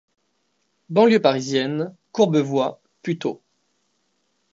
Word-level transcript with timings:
Banlieue 0.89 1.19
parisienne: 1.21 1.95
Courbevoie, 2.11 2.79
Puteaux. 3.03 3.39